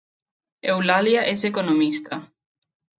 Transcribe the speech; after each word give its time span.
Eulàlia 0.75 1.27
és 1.35 1.47
economista 1.53 2.23